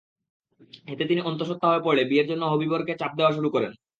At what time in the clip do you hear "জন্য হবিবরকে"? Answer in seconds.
2.31-2.93